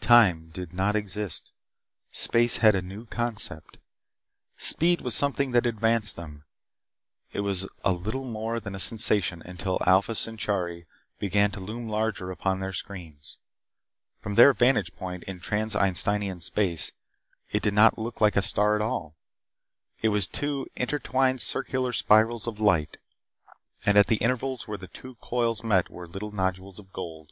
[0.00, 1.52] Time did not exist.
[2.10, 3.78] Space had a new concept.
[4.56, 6.42] Speed was something that advanced them.
[7.30, 10.88] It was little more than a sensation until Alpha Centauri
[11.20, 13.36] began to loom larger upon their screens.
[14.20, 16.90] From their vantage point in Trans Einsteinian space,
[17.52, 19.14] it did not look like a star at all.
[20.02, 22.96] It was two intertwined circular spirals of light,
[23.86, 27.30] and at the intervals where the two coils met were little nodules of gold.